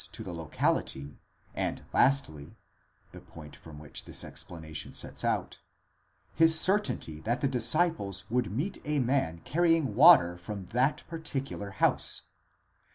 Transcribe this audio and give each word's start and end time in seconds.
to 0.11 0.23
the 0.23 0.33
locality, 0.33 1.19
and, 1.53 1.83
lastly, 1.93 2.57
(the 3.11 3.21
point 3.21 3.55
from 3.55 3.77
which 3.77 4.05
this 4.05 4.23
explanation 4.23 4.95
sets 4.95 5.23
out), 5.23 5.59
his 6.33 6.59
certainty 6.59 7.19
that 7.19 7.39
the 7.41 7.47
disciples 7.47 8.23
would 8.27 8.51
meet 8.51 8.81
a 8.83 8.97
man 8.97 9.41
carrying 9.43 9.93
water 9.93 10.39
from 10.39 10.65
that 10.71 11.03
particular 11.07 11.69
house. 11.69 12.23